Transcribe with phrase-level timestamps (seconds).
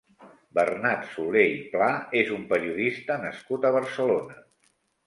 [0.59, 1.91] Bernat Soler i Pla
[2.25, 4.43] és un periodista nascut a Barcelona.